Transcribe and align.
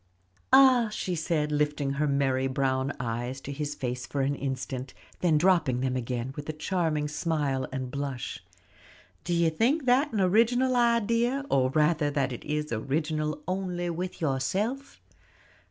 "Ah," 0.51 0.89
she 0.89 1.13
said, 1.13 1.51
lifting 1.51 1.91
her 1.91 2.07
merry 2.07 2.47
brown 2.47 2.91
eyes 2.99 3.39
to 3.41 3.51
his 3.51 3.75
face 3.75 4.07
for 4.07 4.21
an 4.21 4.33
instant, 4.33 4.95
then 5.19 5.37
dropping 5.37 5.81
them 5.81 5.95
again, 5.95 6.33
with 6.35 6.49
a 6.49 6.53
charming 6.53 7.07
smile 7.07 7.67
and 7.71 7.91
blush, 7.91 8.43
"do 9.23 9.31
you 9.31 9.51
think 9.51 9.85
that 9.85 10.11
an 10.11 10.19
original 10.19 10.75
idea, 10.75 11.45
or 11.51 11.69
rather 11.69 12.09
that 12.09 12.33
it 12.33 12.43
is 12.43 12.71
original 12.71 13.43
only 13.47 13.91
with 13.91 14.19
yourself?" 14.19 14.99